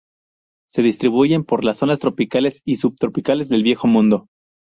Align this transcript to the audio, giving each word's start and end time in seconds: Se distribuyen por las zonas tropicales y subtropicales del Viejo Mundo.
Se 0.67 0.81
distribuyen 0.81 1.43
por 1.43 1.63
las 1.63 1.77
zonas 1.77 1.99
tropicales 1.99 2.63
y 2.65 2.77
subtropicales 2.77 3.49
del 3.49 3.61
Viejo 3.61 3.85
Mundo. 3.85 4.29